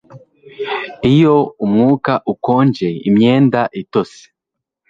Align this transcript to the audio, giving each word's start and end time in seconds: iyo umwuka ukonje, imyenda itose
iyo 1.11 1.35
umwuka 1.63 2.13
ukonje, 2.33 2.87
imyenda 3.07 3.61
itose 3.81 4.21